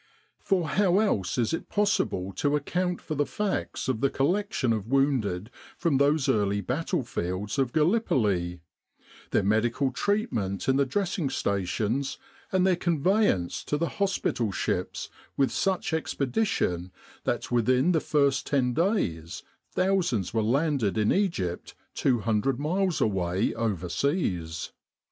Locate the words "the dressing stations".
10.77-12.17